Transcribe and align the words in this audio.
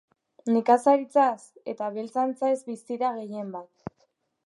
Nekazaritzaz 0.55 1.45
eta 1.73 1.91
abeltzaintzaz 1.91 2.57
bizi 2.73 3.01
da 3.05 3.15
gehien 3.23 3.57
bat. 3.59 4.07